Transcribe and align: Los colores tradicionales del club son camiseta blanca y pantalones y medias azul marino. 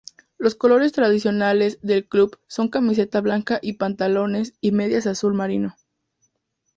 Los 0.39 0.55
colores 0.55 0.93
tradicionales 0.93 1.77
del 1.83 2.07
club 2.07 2.39
son 2.47 2.69
camiseta 2.69 3.21
blanca 3.21 3.59
y 3.61 3.73
pantalones 3.73 4.55
y 4.59 4.71
medias 4.71 5.05
azul 5.05 5.35
marino. 5.35 5.75